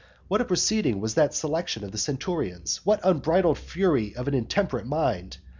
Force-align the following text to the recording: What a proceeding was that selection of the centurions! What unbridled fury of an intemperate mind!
What 0.29 0.41
a 0.41 0.45
proceeding 0.45 0.99
was 0.99 1.13
that 1.13 1.31
selection 1.35 1.83
of 1.83 1.91
the 1.91 1.99
centurions! 1.99 2.81
What 2.83 3.01
unbridled 3.03 3.59
fury 3.59 4.15
of 4.15 4.27
an 4.27 4.33
intemperate 4.33 4.87
mind! 4.87 5.37